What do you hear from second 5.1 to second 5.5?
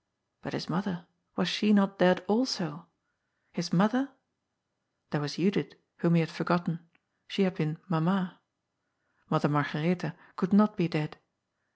There was